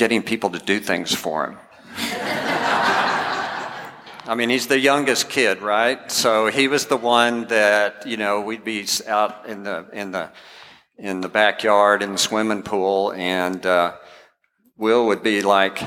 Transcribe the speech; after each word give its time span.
getting 0.00 0.22
people 0.22 0.48
to 0.48 0.58
do 0.58 0.80
things 0.80 1.14
for 1.14 1.44
him. 1.44 1.58
I 4.24 4.34
mean, 4.34 4.48
he's 4.48 4.66
the 4.66 4.78
youngest 4.78 5.28
kid, 5.28 5.60
right? 5.60 6.10
So 6.10 6.46
he 6.46 6.68
was 6.68 6.86
the 6.86 6.96
one 6.96 7.48
that 7.48 8.06
you 8.06 8.16
know 8.16 8.40
we'd 8.40 8.64
be 8.64 8.86
out 9.06 9.46
in 9.46 9.62
the 9.62 9.86
in 9.92 10.10
the 10.10 10.30
in 10.96 11.20
the 11.20 11.28
backyard 11.28 12.02
in 12.02 12.12
the 12.12 12.18
swimming 12.18 12.62
pool, 12.62 13.12
and 13.12 13.66
uh, 13.66 13.92
Will 14.78 15.06
would 15.08 15.22
be 15.22 15.42
like, 15.42 15.78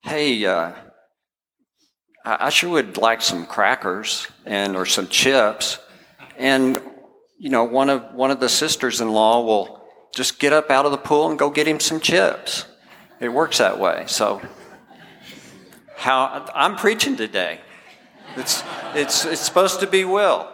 "Hey, 0.00 0.46
uh, 0.46 0.72
I, 2.24 2.46
I 2.46 2.48
sure 2.48 2.70
would 2.70 2.96
like 2.96 3.20
some 3.20 3.44
crackers 3.44 4.26
and 4.46 4.74
or 4.74 4.86
some 4.86 5.08
chips," 5.08 5.78
and 6.38 6.80
you 7.38 7.50
know, 7.50 7.64
one 7.64 7.90
of 7.90 8.14
one 8.14 8.30
of 8.30 8.40
the 8.40 8.48
sisters-in-law 8.48 9.44
will 9.44 9.84
just 10.14 10.38
get 10.38 10.54
up 10.54 10.70
out 10.70 10.86
of 10.86 10.92
the 10.92 11.04
pool 11.08 11.28
and 11.28 11.38
go 11.38 11.50
get 11.50 11.68
him 11.68 11.78
some 11.78 12.00
chips. 12.00 12.64
It 13.20 13.28
works 13.28 13.58
that 13.58 13.78
way. 13.78 14.04
So, 14.06 14.42
how 15.96 16.46
I'm 16.54 16.76
preaching 16.76 17.16
today. 17.16 17.60
It's 18.36 18.62
it's 18.94 19.24
it's 19.24 19.40
supposed 19.40 19.80
to 19.80 19.86
be 19.86 20.04
Will. 20.04 20.48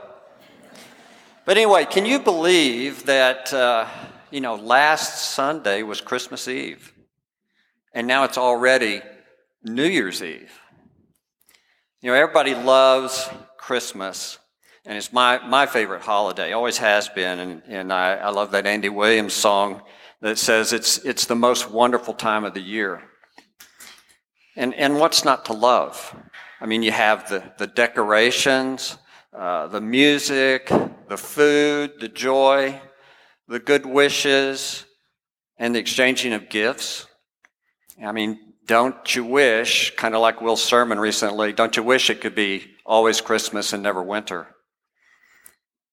But 1.44 1.56
anyway, 1.56 1.84
can 1.84 2.04
you 2.04 2.18
believe 2.18 3.06
that 3.06 3.52
uh, 3.54 3.86
you 4.30 4.40
know 4.40 4.56
last 4.56 5.30
Sunday 5.30 5.82
was 5.82 6.00
Christmas 6.00 6.48
Eve? 6.48 6.92
and 7.96 8.06
now 8.06 8.24
it's 8.24 8.36
already 8.36 9.00
New 9.64 9.86
Year's 9.86 10.22
Eve. 10.22 10.52
You 12.02 12.10
know, 12.10 12.14
everybody 12.14 12.54
loves 12.54 13.26
Christmas, 13.56 14.38
and 14.84 14.98
it's 14.98 15.14
my, 15.14 15.38
my 15.48 15.64
favorite 15.64 16.02
holiday, 16.02 16.52
always 16.52 16.76
has 16.76 17.08
been, 17.08 17.38
and, 17.38 17.62
and 17.66 17.90
I, 17.90 18.16
I 18.16 18.28
love 18.28 18.50
that 18.50 18.66
Andy 18.66 18.90
Williams 18.90 19.32
song 19.32 19.80
that 20.20 20.38
says 20.38 20.72
it's, 20.72 20.98
it's 20.98 21.26
the 21.26 21.36
most 21.36 21.70
wonderful 21.70 22.14
time 22.14 22.44
of 22.44 22.54
the 22.54 22.60
year. 22.60 23.02
And, 24.56 24.74
and 24.74 24.98
what's 24.98 25.24
not 25.24 25.44
to 25.46 25.52
love? 25.52 26.16
I 26.60 26.66
mean, 26.66 26.82
you 26.82 26.92
have 26.92 27.28
the, 27.28 27.52
the 27.58 27.66
decorations, 27.66 28.96
uh, 29.36 29.66
the 29.66 29.80
music, 29.80 30.70
the 31.08 31.18
food, 31.18 31.94
the 32.00 32.08
joy, 32.08 32.80
the 33.48 33.58
good 33.58 33.84
wishes, 33.84 34.84
and 35.58 35.74
the 35.74 35.78
exchanging 35.78 36.32
of 36.32 36.48
gifts. 36.48 37.06
I 38.02 38.12
mean, 38.12 38.38
don't 38.66 39.14
you 39.14 39.24
wish, 39.24 39.94
kind 39.96 40.14
of 40.14 40.20
like 40.20 40.40
Will's 40.40 40.62
sermon 40.62 40.98
recently, 40.98 41.52
don't 41.52 41.76
you 41.76 41.82
wish 41.82 42.10
it 42.10 42.20
could 42.20 42.34
be 42.34 42.64
always 42.84 43.20
Christmas 43.20 43.72
and 43.72 43.82
never 43.82 44.02
winter? 44.02 44.48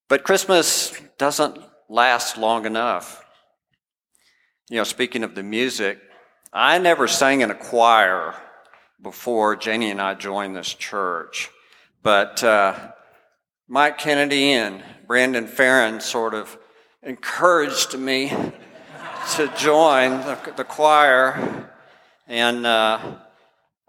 But 0.09 0.23
Christmas 0.23 0.99
doesn't 1.17 1.59
last 1.89 2.37
long 2.37 2.65
enough. 2.65 3.22
You 4.69 4.77
know, 4.77 4.85
speaking 4.85 5.25
of 5.25 5.35
the 5.35 5.43
music, 5.43 5.99
I 6.53 6.77
never 6.77 7.05
sang 7.05 7.41
in 7.41 7.51
a 7.51 7.55
choir 7.55 8.33
before 9.01 9.57
Janie 9.57 9.91
and 9.91 10.01
I 10.01 10.13
joined 10.13 10.55
this 10.55 10.73
church. 10.73 11.49
But 12.01 12.41
uh, 12.45 12.91
Mike 13.67 13.97
Kennedy 13.97 14.53
and 14.53 14.81
Brandon 15.05 15.47
Farron 15.47 15.99
sort 15.99 16.33
of 16.33 16.57
encouraged 17.01 17.97
me 17.97 18.29
to 19.35 19.53
join 19.57 20.11
the, 20.21 20.53
the 20.55 20.63
choir. 20.63 21.69
And 22.25 22.65
uh, 22.65 23.15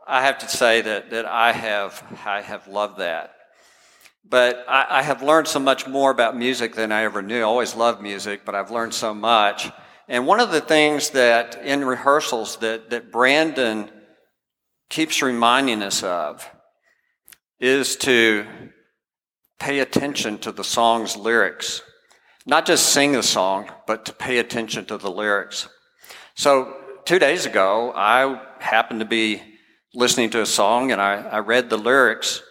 I 0.04 0.22
have 0.22 0.38
to 0.38 0.48
say 0.48 0.80
that, 0.80 1.10
that 1.10 1.24
I, 1.24 1.52
have, 1.52 2.02
I 2.26 2.40
have 2.40 2.66
loved 2.66 2.98
that. 2.98 3.32
But 4.28 4.64
I, 4.68 4.86
I, 4.98 5.02
have 5.02 5.22
learned 5.22 5.46
so 5.46 5.60
much 5.60 5.86
more 5.86 6.10
about 6.10 6.36
music 6.36 6.74
than 6.74 6.90
I 6.90 7.04
ever 7.04 7.22
knew. 7.22 7.38
I 7.38 7.42
always 7.42 7.76
loved 7.76 8.02
music, 8.02 8.44
but 8.44 8.56
I've 8.56 8.72
learned 8.72 8.94
so 8.94 9.14
much. 9.14 9.70
And 10.08 10.26
one 10.26 10.40
of 10.40 10.50
the 10.50 10.60
things 10.60 11.10
that 11.10 11.62
in 11.62 11.84
rehearsals 11.84 12.58
that, 12.58 12.90
that 12.90 13.10
Brandon 13.10 13.90
keeps 14.90 15.22
reminding 15.22 15.82
us 15.82 16.02
of 16.02 16.48
is 17.58 17.96
to 17.96 18.46
pay 19.58 19.78
attention 19.78 20.38
to 20.38 20.52
the 20.52 20.64
song's 20.64 21.16
lyrics. 21.16 21.80
Not 22.44 22.66
just 22.66 22.90
sing 22.90 23.12
the 23.12 23.22
song, 23.22 23.70
but 23.86 24.04
to 24.04 24.12
pay 24.12 24.38
attention 24.38 24.84
to 24.86 24.98
the 24.98 25.10
lyrics. 25.10 25.68
So 26.34 26.76
two 27.06 27.18
days 27.18 27.46
ago, 27.46 27.92
I 27.94 28.42
happened 28.58 29.00
to 29.00 29.06
be 29.06 29.40
listening 29.94 30.28
to 30.30 30.42
a 30.42 30.46
song 30.46 30.92
and 30.92 31.00
I, 31.00 31.14
I 31.22 31.38
read 31.38 31.70
the 31.70 31.78
lyrics 31.78 32.42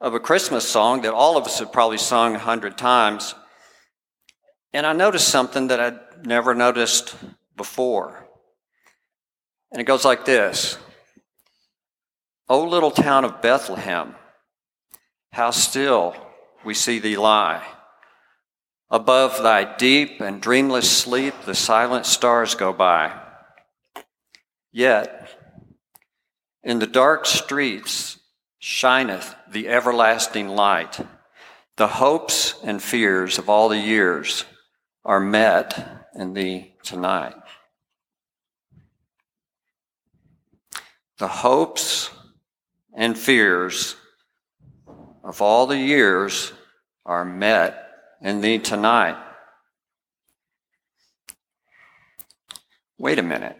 of 0.00 0.14
a 0.14 0.20
Christmas 0.20 0.66
song 0.66 1.02
that 1.02 1.12
all 1.12 1.36
of 1.36 1.44
us 1.44 1.58
have 1.58 1.72
probably 1.72 1.98
sung 1.98 2.34
a 2.34 2.38
hundred 2.38 2.78
times. 2.78 3.34
And 4.72 4.86
I 4.86 4.94
noticed 4.94 5.28
something 5.28 5.66
that 5.68 5.80
I'd 5.80 6.00
never 6.26 6.54
noticed 6.54 7.14
before. 7.56 8.26
And 9.70 9.80
it 9.80 9.84
goes 9.84 10.04
like 10.04 10.24
this 10.24 10.78
O 12.48 12.64
little 12.64 12.90
town 12.90 13.24
of 13.24 13.40
Bethlehem, 13.40 14.14
how 15.32 15.50
still 15.50 16.14
we 16.64 16.74
see 16.74 16.98
thee 16.98 17.16
lie. 17.16 17.66
Above 18.90 19.42
thy 19.42 19.76
deep 19.76 20.20
and 20.20 20.40
dreamless 20.40 20.90
sleep, 20.90 21.34
the 21.46 21.54
silent 21.54 22.04
stars 22.04 22.54
go 22.54 22.74
by. 22.74 23.18
Yet, 24.70 25.30
in 26.62 26.78
the 26.78 26.86
dark 26.86 27.24
streets 27.24 28.18
shineth 28.58 29.34
the 29.50 29.68
everlasting 29.68 30.48
light. 30.48 31.00
The 31.76 31.88
hopes 31.88 32.54
and 32.62 32.82
fears 32.82 33.38
of 33.38 33.48
all 33.48 33.70
the 33.70 33.78
years 33.78 34.44
are 35.04 35.20
met 35.20 36.01
in 36.14 36.34
thee 36.34 36.74
tonight. 36.82 37.34
The 41.18 41.28
hopes 41.28 42.10
and 42.94 43.16
fears 43.16 43.96
of 45.24 45.40
all 45.40 45.66
the 45.66 45.78
years 45.78 46.52
are 47.06 47.24
met 47.24 47.90
in 48.20 48.40
thee 48.40 48.58
tonight. 48.58 49.16
Wait 52.98 53.18
a 53.18 53.22
minute. 53.22 53.56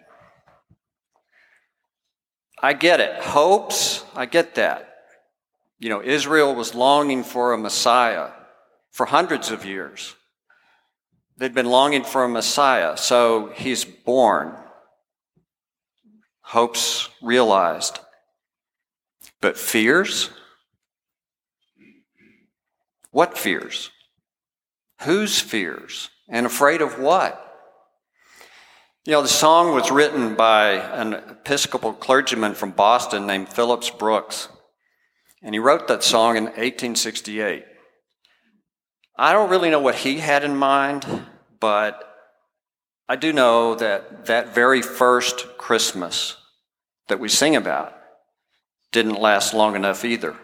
I 2.61 2.75
get 2.75 3.01
it. 3.01 3.21
Hopes, 3.23 4.05
I 4.15 4.27
get 4.27 4.55
that. 4.55 4.89
You 5.81 5.89
know, 5.89 6.01
Israel 6.01 6.55
was 6.55 6.77
longing 6.77 7.25
for 7.25 7.53
a 7.53 7.59
Messiah 7.59 8.31
for 8.93 9.07
hundreds 9.07 9.51
of 9.51 9.65
years. 9.65 10.15
They'd 11.43 11.53
been 11.53 11.67
longing 11.67 12.05
for 12.05 12.23
a 12.23 12.29
Messiah, 12.29 12.97
so 12.97 13.51
he's 13.57 13.85
born. 13.85 14.55
Hopes 16.41 17.09
realized. 17.21 17.99
But 19.41 19.59
fears? 19.59 20.31
What 23.11 23.37
fears? 23.37 23.91
Whose 25.01 25.41
fears? 25.41 26.11
And 26.29 26.47
afraid 26.47 26.81
of 26.81 27.01
what? 27.01 27.45
You 29.05 29.15
know, 29.15 29.23
the 29.23 29.27
song 29.27 29.75
was 29.75 29.91
written 29.91 30.37
by 30.37 30.75
an 30.75 31.15
Episcopal 31.15 31.93
clergyman 31.95 32.55
from 32.55 32.71
Boston 32.71 33.27
named 33.27 33.49
Phillips 33.49 33.91
Brooks, 33.91 34.47
and 35.43 35.57
he 35.57 35.59
wrote 35.59 35.89
that 35.89 36.05
song 36.05 36.37
in 36.37 36.45
1868. 36.45 37.65
I 39.19 39.33
don't 39.33 39.51
really 39.51 39.71
know 39.71 39.81
what 39.81 39.97
he 39.97 40.21
had 40.21 40.45
in 40.45 40.55
mind, 40.55 41.05
but 41.63 42.07
I 43.09 43.17
do 43.17 43.33
know 43.33 43.75
that 43.77 44.27
that 44.27 44.55
very 44.55 44.83
first 44.83 45.57
Christmas 45.57 46.37
that 47.09 47.21
we 47.21 47.31
sing 47.31 47.57
about 47.57 47.97
didn't 48.91 49.21
last 49.21 49.55
long 49.55 49.77
enough 49.77 50.05
either. 50.05 50.37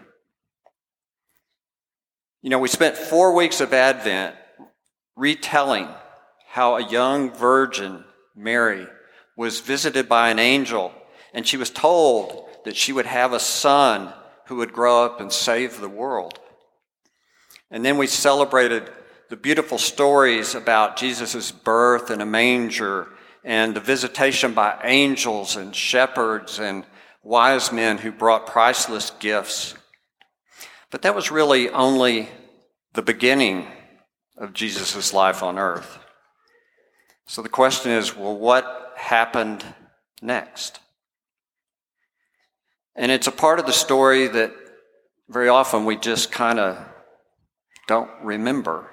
You 2.40 2.48
know, 2.50 2.58
we 2.58 2.68
spent 2.68 2.96
four 2.96 3.34
weeks 3.34 3.60
of 3.60 3.74
Advent 3.74 4.36
retelling 5.16 5.88
how 6.46 6.76
a 6.76 6.88
young 6.88 7.32
virgin 7.32 8.04
Mary, 8.38 8.86
was 9.36 9.60
visited 9.60 10.08
by 10.08 10.30
an 10.30 10.38
angel, 10.38 10.92
and 11.34 11.46
she 11.46 11.56
was 11.56 11.70
told 11.70 12.48
that 12.64 12.76
she 12.76 12.92
would 12.92 13.06
have 13.06 13.32
a 13.32 13.40
son 13.40 14.12
who 14.46 14.56
would 14.56 14.72
grow 14.72 15.04
up 15.04 15.20
and 15.20 15.32
save 15.32 15.80
the 15.80 15.88
world. 15.88 16.38
And 17.70 17.84
then 17.84 17.98
we 17.98 18.06
celebrated 18.06 18.90
the 19.28 19.36
beautiful 19.36 19.76
stories 19.76 20.54
about 20.54 20.96
Jesus' 20.96 21.52
birth 21.52 22.10
in 22.10 22.20
a 22.20 22.26
manger 22.26 23.08
and 23.44 23.76
the 23.76 23.80
visitation 23.80 24.54
by 24.54 24.78
angels 24.84 25.56
and 25.56 25.74
shepherds 25.74 26.58
and 26.58 26.84
wise 27.22 27.70
men 27.70 27.98
who 27.98 28.10
brought 28.10 28.46
priceless 28.46 29.10
gifts. 29.18 29.74
But 30.90 31.02
that 31.02 31.14
was 31.14 31.30
really 31.30 31.68
only 31.68 32.28
the 32.94 33.02
beginning 33.02 33.66
of 34.38 34.54
Jesus' 34.54 35.12
life 35.12 35.42
on 35.42 35.58
earth. 35.58 35.98
So 37.26 37.42
the 37.42 37.50
question 37.50 37.92
is 37.92 38.16
well, 38.16 38.36
what 38.36 38.94
happened 38.96 39.62
next? 40.22 40.80
And 42.96 43.12
it's 43.12 43.26
a 43.26 43.32
part 43.32 43.60
of 43.60 43.66
the 43.66 43.72
story 43.72 44.26
that 44.26 44.52
very 45.28 45.48
often 45.48 45.84
we 45.84 45.96
just 45.96 46.32
kind 46.32 46.58
of 46.58 46.78
don't 47.86 48.10
remember. 48.22 48.90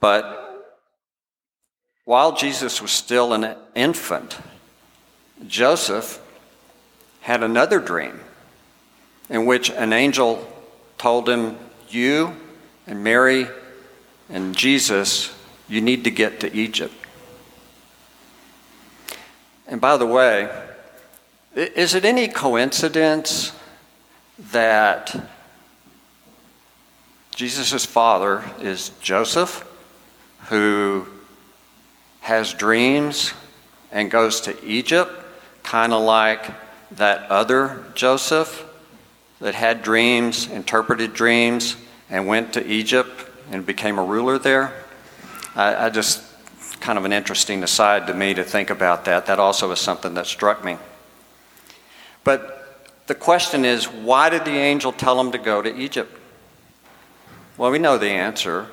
But 0.00 0.46
while 2.04 2.36
Jesus 2.36 2.80
was 2.80 2.90
still 2.90 3.32
an 3.32 3.56
infant, 3.74 4.38
Joseph 5.46 6.20
had 7.20 7.42
another 7.42 7.80
dream 7.80 8.20
in 9.28 9.46
which 9.46 9.70
an 9.70 9.92
angel 9.92 10.46
told 10.98 11.28
him, 11.28 11.58
You 11.88 12.36
and 12.86 13.02
Mary 13.02 13.48
and 14.28 14.56
Jesus, 14.56 15.34
you 15.68 15.80
need 15.80 16.04
to 16.04 16.10
get 16.10 16.40
to 16.40 16.54
Egypt. 16.54 16.94
And 19.66 19.80
by 19.80 19.96
the 19.96 20.06
way, 20.06 20.48
is 21.54 21.94
it 21.94 22.04
any 22.04 22.28
coincidence 22.28 23.52
that 24.38 25.28
Jesus' 27.34 27.84
father 27.84 28.44
is 28.60 28.90
Joseph, 29.00 29.64
who 30.48 31.06
has 32.20 32.52
dreams 32.54 33.32
and 33.90 34.10
goes 34.10 34.40
to 34.42 34.64
Egypt, 34.64 35.12
kind 35.62 35.92
of 35.92 36.02
like 36.02 36.50
that 36.92 37.30
other 37.30 37.84
Joseph 37.94 38.64
that 39.40 39.54
had 39.54 39.82
dreams, 39.82 40.48
interpreted 40.48 41.12
dreams, 41.12 41.76
and 42.10 42.26
went 42.26 42.52
to 42.54 42.66
Egypt 42.66 43.28
and 43.50 43.66
became 43.66 43.98
a 43.98 44.04
ruler 44.04 44.38
there? 44.38 44.72
I, 45.54 45.86
I 45.86 45.90
just 45.90 46.22
kind 46.80 46.98
of 46.98 47.04
an 47.04 47.12
interesting 47.12 47.62
aside 47.62 48.06
to 48.06 48.14
me 48.14 48.34
to 48.34 48.44
think 48.44 48.70
about 48.70 49.04
that. 49.06 49.26
That 49.26 49.38
also 49.38 49.70
is 49.72 49.80
something 49.80 50.14
that 50.14 50.26
struck 50.26 50.64
me. 50.64 50.76
But 52.22 52.56
the 53.06 53.14
question 53.14 53.64
is 53.64 53.86
why 53.86 54.30
did 54.30 54.44
the 54.44 54.56
angel 54.56 54.92
tell 54.92 55.18
him 55.20 55.32
to 55.32 55.38
go 55.38 55.62
to 55.62 55.74
Egypt? 55.76 56.16
Well, 57.56 57.70
we 57.70 57.78
know 57.78 57.98
the 57.98 58.10
answer. 58.10 58.68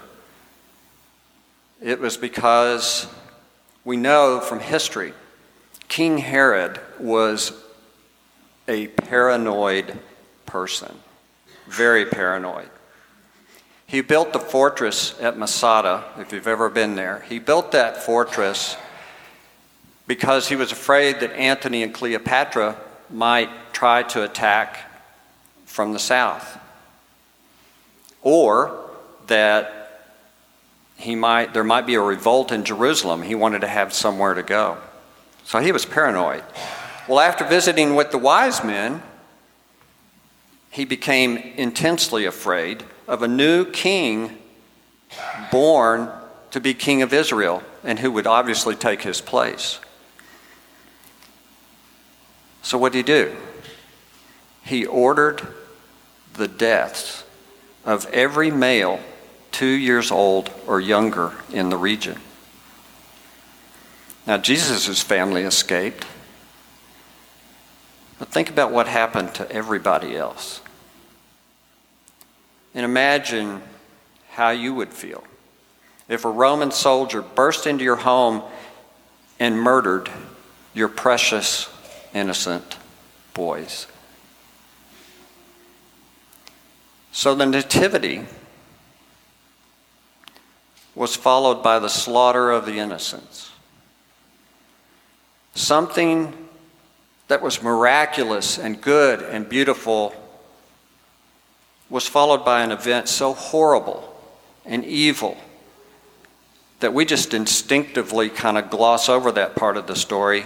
It 1.84 2.00
was 2.00 2.16
because 2.16 3.08
we 3.84 3.98
know 3.98 4.40
from 4.40 4.62
history 4.62 5.14
King 5.90 6.18
Herod 6.18 6.80
was 6.98 7.52
a 8.70 8.88
paranoid 8.88 10.00
person, 10.46 10.98
very 11.68 12.06
paranoid. 12.06 12.70
He 13.86 14.00
built 14.00 14.32
the 14.32 14.40
fortress 14.40 15.14
at 15.20 15.38
Masada, 15.38 16.06
if 16.18 16.32
you've 16.32 16.48
ever 16.48 16.70
been 16.70 16.96
there. 16.96 17.26
He 17.28 17.38
built 17.38 17.74
that 17.74 18.02
fortress 18.02 18.78
because 20.08 20.48
he 20.48 20.56
was 20.56 20.72
afraid 20.72 21.20
that 21.20 21.34
Antony 21.34 21.84
and 21.84 21.94
Cleopatra 21.94 22.78
might 23.10 23.50
try 23.74 24.04
to 24.04 24.24
attack 24.24 24.80
from 25.66 25.92
the 25.92 26.00
south 26.00 26.58
or 28.22 28.90
that 29.28 29.83
he 31.04 31.16
might, 31.16 31.54
there 31.54 31.66
might 31.66 31.86
be 31.86 31.96
a 31.96 32.02
revolt 32.02 32.54
in 32.54 32.64
Jerusalem. 32.64 33.24
He 33.24 33.36
wanted 33.36 33.60
to 33.62 33.68
have 33.68 33.94
somewhere 33.94 34.34
to 34.34 34.42
go. 34.42 34.78
So 35.44 35.60
he 35.60 35.74
was 35.74 35.86
paranoid. 35.86 36.44
Well, 37.10 37.20
after 37.20 37.44
visiting 37.44 37.96
with 37.96 38.12
the 38.12 38.18
wise 38.18 38.64
men, 38.64 39.04
he 40.72 40.86
became 40.86 41.36
intensely 41.36 42.24
afraid 42.24 42.86
of 43.06 43.22
a 43.22 43.28
new 43.28 43.66
king 43.66 44.38
born 45.52 46.10
to 46.52 46.62
be 46.62 46.74
king 46.74 47.02
of 47.02 47.12
Israel 47.12 47.62
and 47.84 48.00
who 48.00 48.10
would 48.10 48.26
obviously 48.26 48.74
take 48.74 49.02
his 49.02 49.20
place. 49.20 49.82
So, 52.62 52.78
what 52.78 52.94
did 52.94 53.00
he 53.00 53.04
do? 53.04 53.36
He 54.64 54.86
ordered 54.86 55.46
the 56.36 56.48
deaths 56.48 57.26
of 57.84 58.06
every 58.14 58.50
male 58.50 59.02
two 59.54 59.66
years 59.66 60.12
old 60.12 60.52
or 60.68 60.82
younger 60.82 61.32
in 61.54 61.70
the 61.70 61.78
region. 61.78 62.20
Now, 64.28 64.38
Jesus' 64.38 65.02
family 65.02 65.44
escaped. 65.44 66.06
But 68.20 68.30
think 68.30 68.50
about 68.50 68.72
what 68.72 68.88
happened 68.88 69.34
to 69.36 69.52
everybody 69.52 70.16
else. 70.16 70.62
And 72.74 72.86
imagine 72.86 73.62
how 74.32 74.50
you 74.50 74.74
would 74.74 74.94
feel 74.94 75.24
if 76.10 76.26
a 76.26 76.30
Roman 76.30 76.72
soldier 76.72 77.22
burst 77.22 77.68
into 77.68 77.84
your 77.84 77.96
home 77.96 78.44
and 79.40 79.60
murdered 79.60 80.10
your 80.74 80.88
precious, 80.88 81.70
innocent 82.14 82.78
boys. 83.34 83.88
So 87.12 87.36
the 87.36 87.46
Nativity 87.46 88.26
was 90.96 91.16
followed 91.16 91.64
by 91.64 91.80
the 91.80 91.90
slaughter 91.90 92.52
of 92.52 92.66
the 92.66 92.78
innocents. 92.78 93.52
Something 95.56 96.34
that 97.28 97.42
was 97.42 97.64
miraculous 97.64 98.58
and 98.58 98.80
good 98.80 99.22
and 99.22 99.48
beautiful 99.48 100.14
was 101.90 102.08
followed 102.08 102.44
by 102.44 102.64
an 102.64 102.72
event 102.72 103.08
so 103.08 103.34
horrible 103.34 104.10
and 104.66 104.84
evil 104.86 105.38
that 106.80 106.94
we 106.94 107.06
just 107.06 107.34
instinctively 107.34 108.30
kind 108.30 108.58
of 108.58 108.70
gloss 108.70 109.08
over 109.08 109.32
that 109.32 109.56
part 109.56 109.78
of 109.78 109.88
the 109.88 109.96
story, 109.96 110.46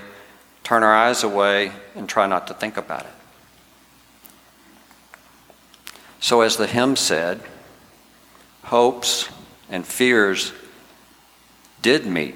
turn 0.64 0.84
our 0.84 0.94
eyes 0.94 1.24
away, 1.24 1.72
and 1.96 2.08
try 2.08 2.28
not 2.28 2.48
to 2.48 2.54
think 2.54 2.78
about 2.78 3.02
it. 3.02 3.12
So, 6.20 6.42
as 6.42 6.58
the 6.58 6.68
hymn 6.68 6.96
said, 6.96 7.42
hopes 8.64 9.30
and 9.70 9.86
fears 9.86 10.54
did 11.82 12.06
meet. 12.06 12.36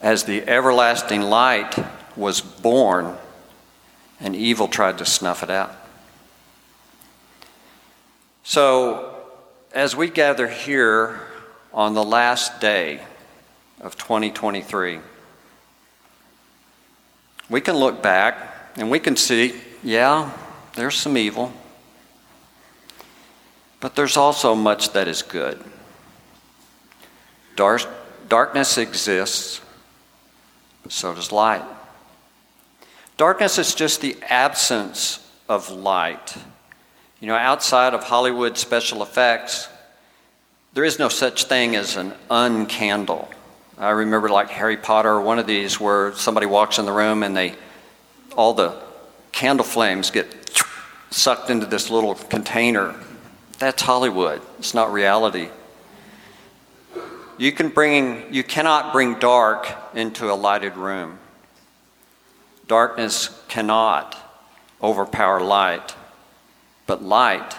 As 0.00 0.24
the 0.24 0.46
everlasting 0.48 1.22
light 1.22 1.74
was 2.16 2.40
born, 2.40 3.16
and 4.20 4.36
evil 4.36 4.68
tried 4.68 4.98
to 4.98 5.06
snuff 5.06 5.42
it 5.42 5.50
out. 5.50 5.74
So, 8.42 9.16
as 9.72 9.96
we 9.96 10.08
gather 10.08 10.48
here 10.48 11.20
on 11.72 11.94
the 11.94 12.04
last 12.04 12.60
day 12.60 13.00
of 13.80 13.96
2023, 13.96 15.00
we 17.50 17.60
can 17.60 17.76
look 17.76 18.02
back 18.02 18.36
and 18.76 18.90
we 18.90 18.98
can 18.98 19.16
see, 19.16 19.54
yeah, 19.82 20.30
there's 20.74 20.96
some 20.96 21.16
evil. 21.16 21.52
But 23.84 23.96
there's 23.96 24.16
also 24.16 24.54
much 24.54 24.94
that 24.94 25.08
is 25.08 25.20
good. 25.20 25.62
Dark, 27.54 27.82
darkness 28.30 28.78
exists, 28.78 29.60
but 30.82 30.90
so 30.90 31.14
does 31.14 31.30
light. 31.30 31.62
Darkness 33.18 33.58
is 33.58 33.74
just 33.74 34.00
the 34.00 34.16
absence 34.22 35.20
of 35.50 35.68
light. 35.68 36.34
You 37.20 37.26
know, 37.26 37.34
outside 37.34 37.92
of 37.92 38.04
Hollywood 38.04 38.56
special 38.56 39.02
effects, 39.02 39.68
there 40.72 40.84
is 40.84 40.98
no 40.98 41.10
such 41.10 41.44
thing 41.44 41.76
as 41.76 41.96
an 41.96 42.14
uncandle. 42.30 43.28
I 43.76 43.90
remember 43.90 44.30
like 44.30 44.48
Harry 44.48 44.78
Potter 44.78 45.20
one 45.20 45.38
of 45.38 45.46
these 45.46 45.78
where 45.78 46.14
somebody 46.14 46.46
walks 46.46 46.78
in 46.78 46.86
the 46.86 46.92
room 46.92 47.22
and 47.22 47.36
they 47.36 47.54
all 48.34 48.54
the 48.54 48.80
candle 49.32 49.66
flames 49.66 50.10
get 50.10 50.58
sucked 51.10 51.50
into 51.50 51.66
this 51.66 51.90
little 51.90 52.14
container 52.14 52.98
that's 53.54 53.82
Hollywood. 53.82 54.42
It's 54.58 54.74
not 54.74 54.92
reality. 54.92 55.48
You, 57.36 57.52
can 57.52 57.68
bring, 57.68 58.32
you 58.32 58.44
cannot 58.44 58.92
bring 58.92 59.18
dark 59.18 59.68
into 59.94 60.30
a 60.30 60.34
lighted 60.34 60.76
room. 60.76 61.18
Darkness 62.66 63.42
cannot 63.48 64.16
overpower 64.82 65.40
light, 65.40 65.94
but 66.86 67.02
light 67.02 67.56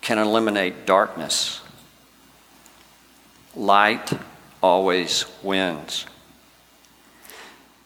can 0.00 0.18
eliminate 0.18 0.86
darkness. 0.86 1.60
Light 3.54 4.12
always 4.62 5.26
wins. 5.42 6.06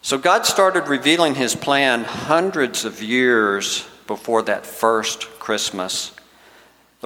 So 0.03 0.19
God 0.19 0.47
started 0.47 0.87
revealing 0.87 1.35
his 1.35 1.57
plan 1.57 2.05
hundreds 2.05 2.85
of 2.85 3.03
years 3.03 3.87
before 4.07 4.43
that 4.43 4.65
first 4.65 5.25
Christmas. 5.41 6.13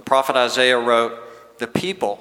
The 0.00 0.04
prophet 0.04 0.34
Isaiah 0.34 0.78
wrote, 0.78 1.12
The 1.58 1.66
people 1.66 2.18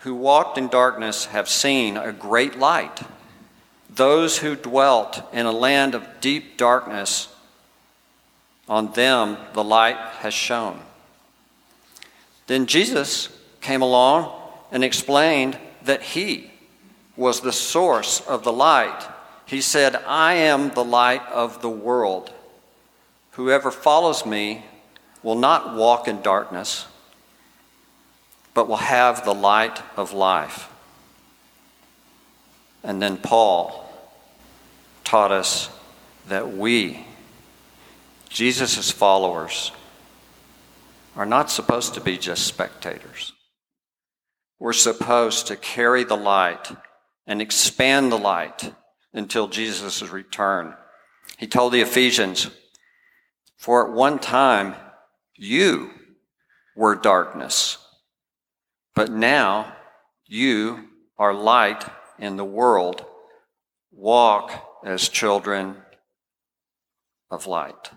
who 0.00 0.14
walked 0.14 0.58
in 0.58 0.68
darkness 0.68 1.24
have 1.24 1.48
seen 1.48 1.96
a 1.96 2.12
great 2.12 2.58
light. 2.58 3.00
Those 3.88 4.36
who 4.36 4.54
dwelt 4.54 5.22
in 5.32 5.46
a 5.46 5.50
land 5.50 5.94
of 5.94 6.06
deep 6.20 6.58
darkness, 6.58 7.34
on 8.68 8.92
them 8.92 9.38
the 9.54 9.64
light 9.64 9.96
has 10.18 10.34
shone. 10.34 10.78
Then 12.48 12.66
Jesus 12.66 13.30
came 13.62 13.80
along 13.80 14.38
and 14.70 14.84
explained 14.84 15.56
that 15.84 16.02
he 16.02 16.50
was 17.16 17.40
the 17.40 17.50
source 17.50 18.20
of 18.28 18.44
the 18.44 18.52
light. 18.52 19.08
He 19.46 19.62
said, 19.62 19.96
I 20.06 20.34
am 20.34 20.68
the 20.68 20.84
light 20.84 21.26
of 21.28 21.62
the 21.62 21.70
world. 21.70 22.30
Whoever 23.30 23.70
follows 23.70 24.26
me 24.26 24.66
will 25.22 25.36
not 25.36 25.74
walk 25.74 26.06
in 26.06 26.20
darkness, 26.20 26.86
but 28.54 28.68
will 28.68 28.76
have 28.76 29.24
the 29.24 29.34
light 29.34 29.82
of 29.96 30.12
life. 30.12 30.68
And 32.82 33.00
then 33.00 33.16
Paul 33.16 33.86
taught 35.04 35.32
us 35.32 35.70
that 36.28 36.52
we, 36.52 37.06
Jesus' 38.28 38.90
followers, 38.90 39.72
are 41.16 41.26
not 41.26 41.50
supposed 41.50 41.94
to 41.94 42.00
be 42.00 42.16
just 42.16 42.46
spectators. 42.46 43.32
We're 44.58 44.72
supposed 44.72 45.48
to 45.48 45.56
carry 45.56 46.04
the 46.04 46.16
light 46.16 46.70
and 47.26 47.42
expand 47.42 48.12
the 48.12 48.18
light 48.18 48.72
until 49.12 49.48
Jesus' 49.48 50.02
return. 50.02 50.74
He 51.38 51.46
told 51.46 51.72
the 51.72 51.80
Ephesians, 51.80 52.50
For 53.56 53.86
at 53.86 53.92
one 53.92 54.18
time 54.18 54.74
you 55.34 55.90
were 56.76 56.94
darkness, 56.94 57.78
but 58.94 59.10
now 59.10 59.76
you 60.26 60.88
are 61.18 61.34
light 61.34 61.84
in 62.18 62.36
the 62.36 62.44
world. 62.44 63.04
Walk 63.92 64.52
as 64.84 65.08
children 65.08 65.76
of 67.30 67.46
light. 67.46 67.90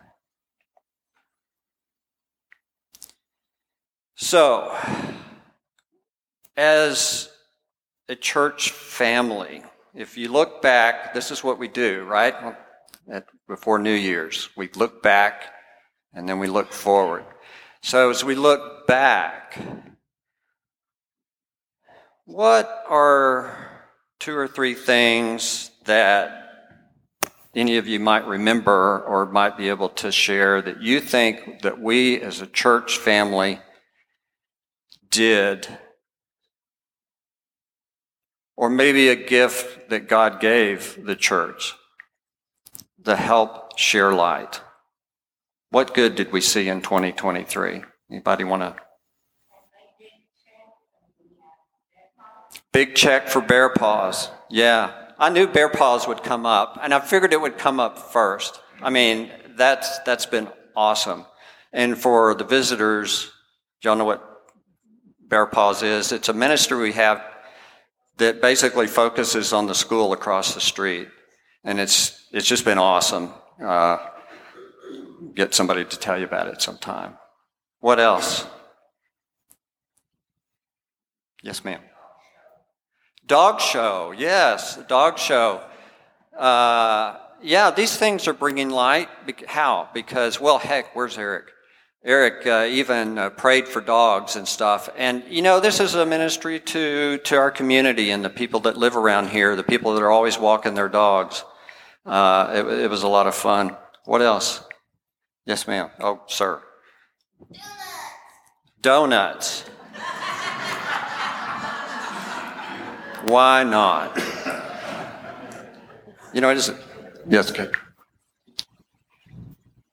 So, 4.15 4.75
as 6.55 7.29
a 8.07 8.15
church 8.15 8.71
family, 8.71 9.63
if 9.93 10.17
you 10.17 10.29
look 10.29 10.61
back, 10.61 11.13
this 11.13 11.31
is 11.31 11.43
what 11.43 11.59
we 11.59 11.67
do, 11.67 12.03
right? 12.03 12.33
At, 13.09 13.25
before 13.47 13.79
New 13.79 13.93
Year's, 13.93 14.49
we 14.55 14.69
look 14.75 15.03
back 15.03 15.53
and 16.13 16.27
then 16.27 16.39
we 16.39 16.47
look 16.47 16.71
forward. 16.71 17.25
So, 17.81 18.09
as 18.09 18.23
we 18.23 18.35
look 18.35 18.87
back, 18.87 19.59
what 22.25 22.83
are 22.89 23.55
two 24.19 24.35
or 24.35 24.47
three 24.47 24.73
things 24.73 25.71
that 25.85 26.39
any 27.55 27.77
of 27.77 27.87
you 27.87 27.99
might 27.99 28.25
remember 28.25 29.01
or 29.01 29.25
might 29.25 29.57
be 29.57 29.69
able 29.69 29.89
to 29.89 30.11
share 30.11 30.61
that 30.61 30.81
you 30.81 30.99
think 30.99 31.61
that 31.61 31.79
we 31.79 32.19
as 32.21 32.41
a 32.41 32.47
church 32.47 32.97
family 32.97 33.59
did 35.09 35.67
or 38.55 38.69
maybe 38.69 39.09
a 39.09 39.15
gift 39.15 39.89
that 39.89 40.07
God 40.07 40.39
gave 40.39 41.05
the 41.05 41.15
church 41.15 41.73
to 43.03 43.15
help 43.15 43.77
share 43.77 44.13
light. 44.13 44.61
What 45.69 45.93
good 45.93 46.15
did 46.15 46.31
we 46.31 46.41
see 46.41 46.69
in 46.69 46.81
2023? 46.81 47.83
Anybody 48.09 48.43
want 48.43 48.61
to? 48.61 48.75
Big 52.73 52.95
check 52.95 53.29
for 53.29 53.39
Bear 53.39 53.69
Paws. 53.69 54.29
Yeah. 54.49 54.91
I 55.19 55.29
knew 55.29 55.47
Bear 55.47 55.69
Paws 55.69 56.07
would 56.07 56.23
come 56.23 56.45
up, 56.45 56.79
and 56.81 56.93
I 56.93 56.99
figured 56.99 57.31
it 57.31 57.39
would 57.39 57.57
come 57.57 57.79
up 57.79 57.97
first. 57.97 58.59
I 58.81 58.89
mean, 58.89 59.31
that's, 59.55 59.99
that's 59.99 60.25
been 60.25 60.49
awesome. 60.75 61.25
And 61.71 61.97
for 61.97 62.33
the 62.33 62.43
visitors, 62.43 63.31
y'all 63.81 63.95
know 63.95 64.05
what 64.05 64.27
Bear 65.21 65.45
Paws 65.45 65.83
is? 65.83 66.11
It's 66.11 66.29
a 66.29 66.33
ministry 66.33 66.81
we 66.81 66.91
have 66.93 67.23
that 68.17 68.41
basically 68.41 68.87
focuses 68.87 69.53
on 69.53 69.67
the 69.67 69.75
school 69.75 70.11
across 70.11 70.55
the 70.55 70.61
street. 70.61 71.07
And 71.63 71.79
it's, 71.79 72.27
it's 72.31 72.47
just 72.47 72.65
been 72.65 72.79
awesome. 72.79 73.31
Uh, 73.63 73.97
get 75.35 75.53
somebody 75.53 75.85
to 75.85 75.97
tell 75.97 76.17
you 76.17 76.25
about 76.25 76.47
it 76.47 76.61
sometime. 76.61 77.17
What 77.79 77.99
else? 77.99 78.47
Yes, 81.43 81.63
ma'am. 81.63 81.79
Dog 83.25 83.61
show, 83.61 84.13
yes, 84.15 84.77
dog 84.87 85.17
show. 85.17 85.61
Uh, 86.37 87.17
yeah, 87.41 87.71
these 87.71 87.95
things 87.95 88.27
are 88.27 88.33
bringing 88.33 88.69
light. 88.69 89.07
How? 89.47 89.89
Because, 89.93 90.41
well, 90.41 90.57
heck, 90.57 90.95
where's 90.95 91.17
Eric? 91.17 91.45
Eric 92.05 92.45
uh, 92.45 92.67
even 92.69 93.17
uh, 93.17 93.29
prayed 93.29 93.65
for 93.65 93.79
dogs 93.79 94.35
and 94.35 94.45
stuff. 94.45 94.89
And 94.97 95.23
you 95.29 95.41
know, 95.41 95.61
this 95.61 95.79
is 95.79 95.95
a 95.95 96.05
ministry 96.05 96.59
to 96.59 97.17
to 97.19 97.37
our 97.37 97.49
community 97.49 98.11
and 98.11 98.25
the 98.25 98.29
people 98.29 98.59
that 98.61 98.75
live 98.75 98.97
around 98.97 99.29
here, 99.29 99.55
the 99.55 99.63
people 99.63 99.93
that 99.93 100.03
are 100.03 100.11
always 100.11 100.37
walking 100.37 100.73
their 100.73 100.89
dogs. 100.89 101.45
Uh, 102.05 102.51
it, 102.53 102.65
it, 102.81 102.89
was 102.89 103.03
a 103.03 103.07
lot 103.07 103.27
of 103.27 103.35
fun. 103.35 103.77
What 104.03 104.21
else? 104.21 104.65
Yes, 105.45 105.65
ma'am. 105.65 105.89
Oh, 106.01 106.21
sir. 106.27 106.61
Donuts. 108.81 109.63
Donuts. 109.63 109.65
Why 113.25 113.63
not? 113.63 114.17
You 116.33 116.41
know, 116.41 116.49
it 116.49 116.57
is. 116.57 116.71
Yes, 117.29 117.51
okay. 117.51 117.69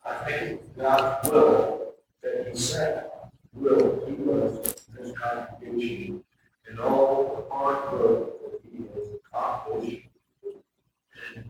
I 0.04 0.14
think 0.24 0.76
God 0.76 1.28
will 1.28 1.94
that 2.22 2.48
he 2.50 2.58
said 2.58 3.04
will 3.54 4.04
give 4.06 4.28
us 4.28 4.74
this 4.96 5.12
contribution 5.18 6.24
and 6.68 6.80
all 6.80 7.46
the 7.48 7.54
hard 7.54 7.92
work 7.92 8.40
that 8.42 8.60
he 8.70 8.78
has 8.94 9.08
accomplished. 9.14 10.06
And 11.36 11.44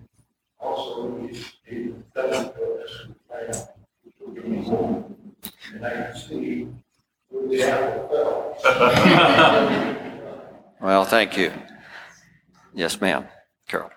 also, 0.58 1.18
he's, 1.26 1.52
he's 1.64 1.92
done 2.14 2.52
for 2.52 2.82
us 2.82 3.06
and 5.74 5.86
I 5.86 5.90
can 5.90 6.16
see 6.16 6.68
where 7.28 7.48
the 7.48 7.62
apple 7.62 8.56
fell. 8.60 9.96
well, 10.80 11.04
thank 11.04 11.36
you. 11.36 11.52
Yes, 12.74 13.00
ma'am. 13.00 13.26
Carol. 13.68 13.90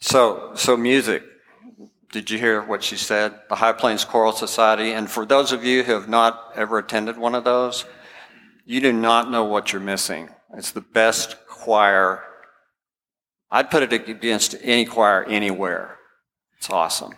So, 0.00 0.52
so 0.54 0.76
music. 0.76 1.33
Did 2.14 2.30
you 2.30 2.38
hear 2.38 2.62
what 2.62 2.84
she 2.84 2.96
said? 2.96 3.40
The 3.48 3.56
High 3.56 3.72
Plains 3.72 4.04
Choral 4.04 4.30
Society. 4.30 4.92
And 4.92 5.10
for 5.10 5.26
those 5.26 5.50
of 5.50 5.64
you 5.64 5.82
who 5.82 5.94
have 5.94 6.08
not 6.08 6.52
ever 6.54 6.78
attended 6.78 7.18
one 7.18 7.34
of 7.34 7.42
those, 7.42 7.86
you 8.64 8.80
do 8.80 8.92
not 8.92 9.32
know 9.32 9.42
what 9.42 9.72
you're 9.72 9.82
missing. 9.82 10.28
It's 10.56 10.70
the 10.70 10.80
best 10.80 11.36
choir. 11.48 12.22
I'd 13.50 13.68
put 13.68 13.82
it 13.82 13.92
against 13.92 14.54
any 14.62 14.84
choir 14.84 15.24
anywhere. 15.24 15.98
It's 16.56 16.70
awesome. 16.70 17.16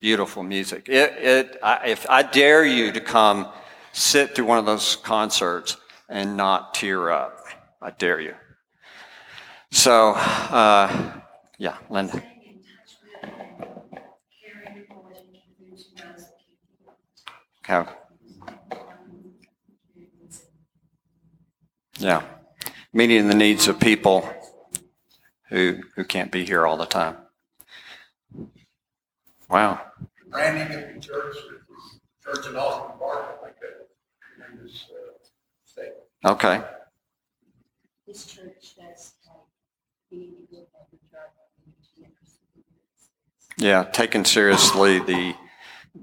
Beautiful 0.00 0.42
music. 0.42 0.88
It, 0.88 1.12
it, 1.18 1.58
I, 1.62 1.86
if 1.86 2.10
I 2.10 2.24
dare 2.24 2.64
you 2.64 2.90
to 2.90 3.00
come 3.00 3.46
sit 3.92 4.34
through 4.34 4.46
one 4.46 4.58
of 4.58 4.66
those 4.66 4.96
concerts 4.96 5.76
and 6.08 6.36
not 6.36 6.74
tear 6.74 7.12
up, 7.12 7.44
I 7.80 7.92
dare 7.92 8.18
you. 8.18 8.34
So, 9.70 10.14
uh, 10.14 11.20
yeah, 11.58 11.76
Linda. 11.88 12.20
Okay. 17.68 17.90
Yeah. 21.98 22.22
Meeting 22.92 23.28
the 23.28 23.34
needs 23.34 23.68
of 23.68 23.80
people 23.80 24.28
who 25.48 25.80
who 25.94 26.04
can't 26.04 26.30
be 26.30 26.44
here 26.44 26.66
all 26.66 26.76
the 26.76 26.86
time. 26.86 27.16
Wow. 29.48 29.80
Branding 30.28 30.76
at 30.76 30.94
the 30.94 31.00
church, 31.00 31.36
church 32.22 32.46
in 32.46 32.56
Austin 32.56 32.98
Park, 32.98 33.38
like 33.42 33.58
that. 33.60 33.88
Tremendous 34.36 34.86
uh, 36.24 36.30
Okay. 36.30 36.62
This 38.06 38.26
church 38.26 38.76
does 38.76 39.12
yeah, 43.58 43.84
taking 43.84 44.24
seriously 44.24 44.98
the 44.98 45.34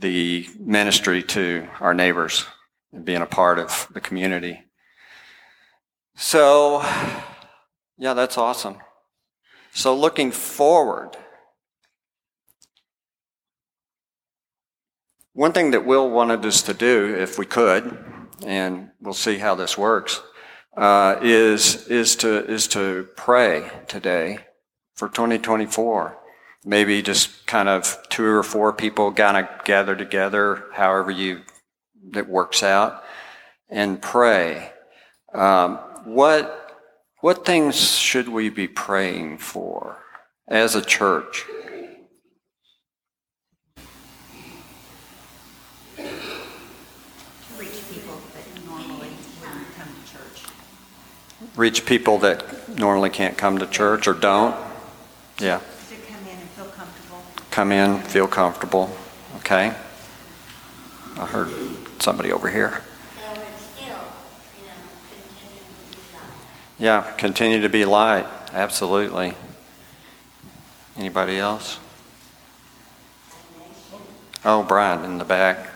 the 0.04 0.46
ministry 0.60 1.24
to 1.24 1.66
our 1.80 1.94
neighbors 1.94 2.46
and 2.92 3.06
being 3.06 3.22
a 3.22 3.26
part 3.26 3.58
of 3.58 3.88
the 3.94 4.02
community. 4.02 4.62
So, 6.16 6.82
yeah, 7.98 8.14
that's 8.14 8.38
awesome. 8.38 8.78
So, 9.74 9.96
looking 9.96 10.32
forward, 10.32 11.16
one 15.32 15.54
thing 15.54 15.72
that 15.72 15.86
Will 15.86 16.10
wanted 16.10 16.46
us 16.46 16.62
to 16.64 16.74
do, 16.74 17.16
if 17.18 17.40
we 17.40 17.46
could, 17.46 17.98
and 18.46 18.90
we'll 19.00 19.14
see 19.14 19.38
how 19.38 19.56
this 19.56 19.78
works, 19.78 20.22
uh, 20.76 21.16
is 21.22 21.88
is 21.88 22.18
to 22.18 22.46
is 22.46 22.68
to 22.68 23.08
pray 23.16 23.72
today 23.88 24.40
for 24.96 25.08
2024. 25.08 26.23
Maybe 26.66 27.02
just 27.02 27.46
kind 27.46 27.68
of 27.68 27.98
two 28.10 28.26
or 28.26 28.44
four 28.44 28.72
people 28.74 29.12
kind 29.12 29.38
of 29.38 29.66
gather 29.66 29.96
together, 29.96 30.66
however 30.74 31.12
you 31.12 31.42
it 32.16 32.28
works 32.28 32.64
out, 32.64 33.04
and 33.70 34.02
pray. 34.02 34.72
Um, 35.34 35.78
what 36.06 36.60
What 37.22 37.46
things 37.46 37.98
should 37.98 38.28
we 38.28 38.50
be 38.50 38.68
praying 38.68 39.38
for 39.38 39.98
as 40.48 40.76
a 40.76 40.82
church? 40.82 41.46
reach 47.58 47.90
people 47.92 48.20
that 48.34 48.66
normally 48.66 49.10
wouldn't 49.42 49.76
come 49.76 49.88
to 49.88 50.12
church. 50.12 50.44
Reach 51.56 51.86
people 51.86 52.18
that 52.20 52.68
normally 52.78 53.10
can't 53.10 53.38
come 53.38 53.58
to 53.60 53.68
church 53.68 54.08
or 54.08 54.14
don't? 54.14 54.56
Yeah, 55.40 55.60
To 55.60 55.96
come 56.12 56.22
in 56.28 56.38
and 56.40 56.50
feel 56.50 56.66
comfortable. 56.66 57.24
Come 57.54 57.72
in, 57.72 58.00
feel 58.00 58.28
comfortable, 58.28 58.90
okay? 59.36 59.72
I 61.20 61.26
heard 61.28 61.54
somebody 62.00 62.32
over 62.32 62.50
here. 62.50 62.82
Yeah, 66.80 67.04
continue 67.20 67.62
to 67.62 67.70
be 67.70 67.86
light, 67.86 68.26
absolutely. 68.54 69.36
Anybody 70.98 71.38
else? 71.38 71.78
Oh, 74.44 74.64
Brian 74.64 75.06
in 75.06 75.20
the 75.20 75.24
back. 75.24 75.70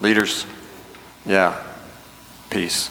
Leaders, 0.00 0.46
yeah, 1.24 1.62
peace. 2.50 2.90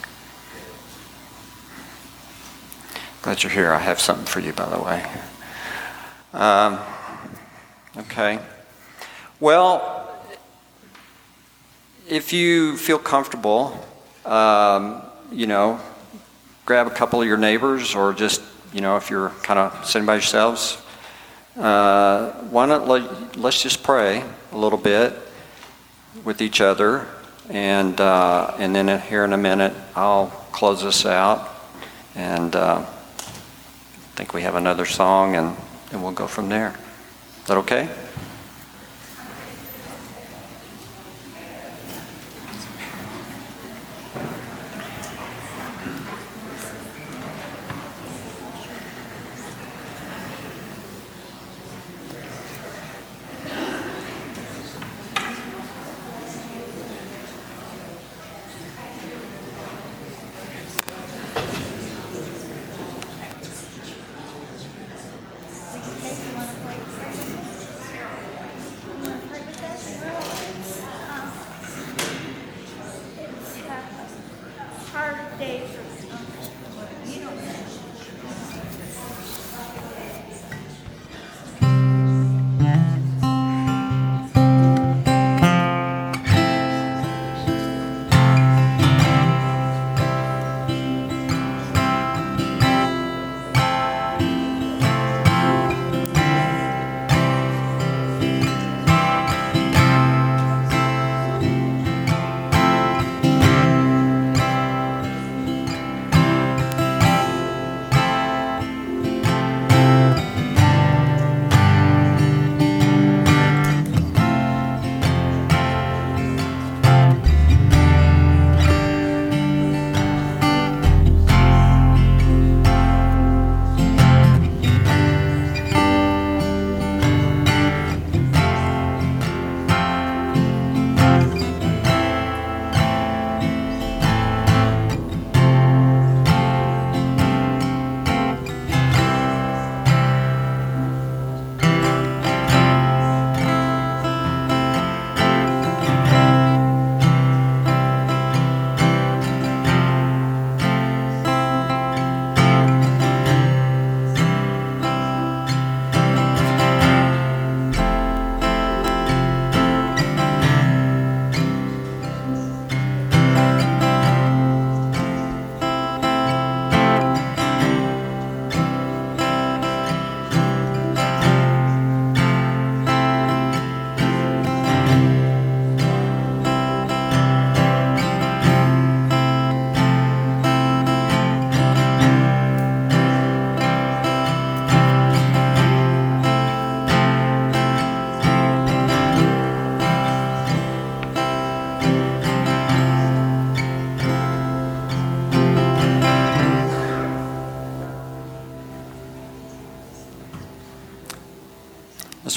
Glad 3.24 3.42
you're 3.42 3.54
here. 3.54 3.72
I 3.72 3.80
have 3.80 4.02
something 4.02 4.26
for 4.26 4.42
you, 4.42 4.52
by 4.52 4.68
the 4.68 4.80
way. 4.82 5.02
Um, 6.34 6.78
okay. 7.96 8.38
Well, 9.40 10.14
if 12.10 12.34
you 12.34 12.76
feel 12.76 13.00
comfortable, 13.00 13.82
um, 14.26 15.04
you 15.32 15.48
know, 15.48 15.80
grab 16.66 16.86
a 16.86 16.90
couple 16.90 17.22
of 17.22 17.26
your 17.26 17.38
neighbors 17.38 17.96
or 17.96 18.12
just, 18.12 18.42
you 18.74 18.82
know, 18.82 18.98
if 18.98 19.10
you're 19.10 19.30
kind 19.42 19.58
of 19.58 19.86
sitting 19.86 20.06
by 20.06 20.16
yourselves, 20.16 20.82
uh, 21.56 22.32
why 22.50 22.66
not 22.66 22.90
let, 22.90 23.38
let's 23.38 23.64
just 23.64 23.84
pray 23.84 24.22
a 24.52 24.58
little 24.58 24.78
bit 24.78 25.14
with 26.26 26.42
each 26.42 26.60
other. 26.60 27.08
And, 27.50 28.02
uh, 28.02 28.54
and 28.60 28.76
then 28.76 29.00
here 29.00 29.24
in 29.24 29.32
a 29.32 29.38
minute, 29.38 29.74
I'll 29.96 30.28
close 30.52 30.84
this 30.84 31.06
out. 31.06 31.50
And 32.16 32.54
uh, 32.54 32.86
I 34.14 34.16
think 34.16 34.34
we 34.36 34.44
have 34.44 34.54
another 34.54 34.86
song 34.86 35.36
and, 35.36 35.58
and 35.92 36.04
we'll 36.04 36.12
go 36.12 36.28
from 36.28 36.48
there. 36.48 36.76
Is 37.42 37.48
that 37.48 37.58
okay? 37.58 37.90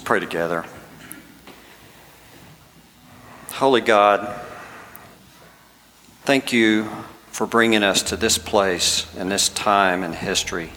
Pray 0.07 0.21
together. 0.21 0.64
Holy 3.55 3.81
God, 3.81 4.40
thank 6.23 6.53
you 6.53 6.88
for 7.33 7.45
bringing 7.45 7.83
us 7.83 8.05
to 8.05 8.16
this 8.16 8.38
place 8.38 9.12
and 9.16 9.33
this 9.33 9.49
time 9.49 10.05
in 10.05 10.12
history. 10.12 10.71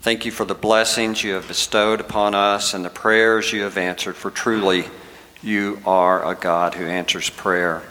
Thank 0.00 0.24
you 0.24 0.30
for 0.32 0.46
the 0.46 0.54
blessings 0.54 1.22
you 1.22 1.34
have 1.34 1.46
bestowed 1.46 2.00
upon 2.00 2.34
us 2.34 2.72
and 2.72 2.82
the 2.82 2.88
prayers 2.88 3.52
you 3.52 3.64
have 3.64 3.76
answered, 3.76 4.16
for 4.16 4.30
truly 4.30 4.86
you 5.42 5.82
are 5.84 6.26
a 6.26 6.34
God 6.34 6.76
who 6.76 6.86
answers 6.86 7.28
prayer. 7.28 7.82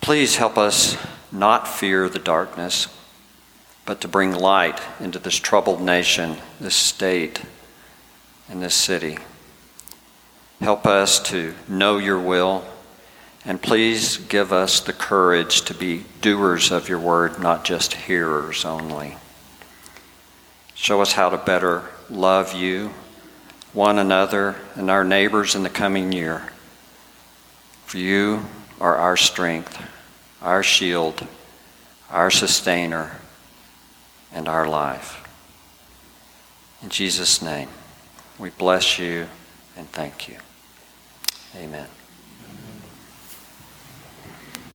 Please 0.00 0.34
help 0.34 0.58
us 0.58 0.96
not 1.30 1.68
fear 1.68 2.08
the 2.08 2.18
darkness, 2.18 2.88
but 3.84 4.00
to 4.00 4.08
bring 4.08 4.34
light 4.34 4.80
into 4.98 5.20
this 5.20 5.36
troubled 5.36 5.80
nation, 5.80 6.38
this 6.58 6.74
state, 6.74 7.42
and 8.48 8.62
this 8.62 8.74
city. 8.74 9.18
Help 10.60 10.86
us 10.86 11.20
to 11.20 11.54
know 11.68 11.98
your 11.98 12.18
will, 12.18 12.64
and 13.44 13.60
please 13.60 14.16
give 14.16 14.52
us 14.52 14.80
the 14.80 14.92
courage 14.92 15.62
to 15.62 15.74
be 15.74 16.04
doers 16.20 16.70
of 16.70 16.88
your 16.88 16.98
word, 16.98 17.38
not 17.38 17.64
just 17.64 17.94
hearers 17.94 18.64
only. 18.64 19.16
Show 20.74 21.00
us 21.00 21.12
how 21.12 21.30
to 21.30 21.36
better 21.36 21.84
love 22.08 22.54
you, 22.54 22.90
one 23.72 23.98
another, 23.98 24.56
and 24.74 24.90
our 24.90 25.04
neighbors 25.04 25.54
in 25.54 25.62
the 25.62 25.70
coming 25.70 26.12
year. 26.12 26.50
For 27.84 27.98
you 27.98 28.46
are 28.80 28.96
our 28.96 29.16
strength, 29.16 29.82
our 30.42 30.62
shield, 30.62 31.26
our 32.10 32.30
sustainer, 32.30 33.16
and 34.32 34.48
our 34.48 34.68
life. 34.68 35.22
In 36.82 36.88
Jesus' 36.88 37.40
name, 37.40 37.68
we 38.38 38.50
bless 38.50 38.98
you 38.98 39.26
and 39.76 39.88
thank 39.90 40.28
you. 40.28 40.36
Amen. 41.56 41.95